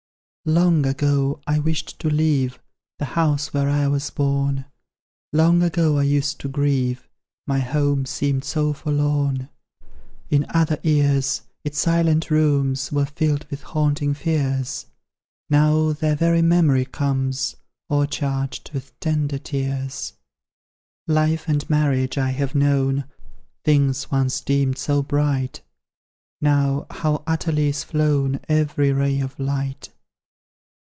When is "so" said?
8.43-8.73, 24.79-25.03